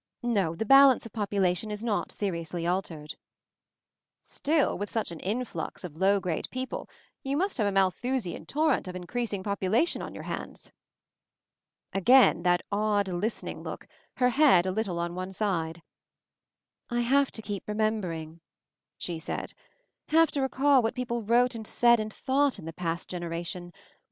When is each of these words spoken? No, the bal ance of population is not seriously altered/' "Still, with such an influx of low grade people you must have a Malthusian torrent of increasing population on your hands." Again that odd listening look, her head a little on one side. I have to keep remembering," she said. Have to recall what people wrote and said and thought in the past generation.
No, 0.23 0.55
the 0.55 0.65
bal 0.65 0.89
ance 0.89 1.05
of 1.05 1.13
population 1.13 1.69
is 1.69 1.83
not 1.83 2.11
seriously 2.11 2.63
altered/' 2.63 3.17
"Still, 4.23 4.75
with 4.75 4.89
such 4.89 5.11
an 5.11 5.19
influx 5.19 5.83
of 5.83 5.95
low 5.95 6.19
grade 6.19 6.47
people 6.49 6.89
you 7.21 7.37
must 7.37 7.59
have 7.59 7.67
a 7.67 7.71
Malthusian 7.71 8.47
torrent 8.47 8.87
of 8.87 8.95
increasing 8.95 9.43
population 9.43 10.01
on 10.01 10.15
your 10.15 10.23
hands." 10.23 10.71
Again 11.93 12.41
that 12.41 12.63
odd 12.71 13.09
listening 13.09 13.61
look, 13.61 13.87
her 14.15 14.29
head 14.29 14.65
a 14.65 14.71
little 14.71 14.97
on 14.97 15.13
one 15.13 15.31
side. 15.31 15.83
I 16.89 17.01
have 17.01 17.29
to 17.33 17.41
keep 17.43 17.67
remembering," 17.67 18.41
she 18.97 19.19
said. 19.19 19.53
Have 20.07 20.31
to 20.31 20.41
recall 20.41 20.81
what 20.81 20.95
people 20.95 21.21
wrote 21.21 21.53
and 21.53 21.67
said 21.67 21.99
and 21.99 22.11
thought 22.11 22.57
in 22.57 22.65
the 22.65 22.73
past 22.73 23.07
generation. 23.07 23.71